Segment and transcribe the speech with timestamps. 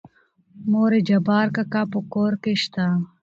[0.71, 2.85] مورې جبار کاکا په کور کې شته؟